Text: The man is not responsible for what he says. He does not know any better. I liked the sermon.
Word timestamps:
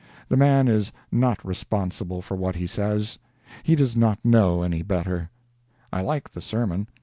The 0.29 0.35
man 0.35 0.67
is 0.67 0.91
not 1.11 1.45
responsible 1.45 2.23
for 2.23 2.33
what 2.35 2.55
he 2.55 2.65
says. 2.65 3.19
He 3.61 3.75
does 3.75 3.95
not 3.95 4.25
know 4.25 4.63
any 4.63 4.81
better. 4.81 5.29
I 5.93 6.01
liked 6.01 6.33
the 6.33 6.41
sermon. 6.41 6.87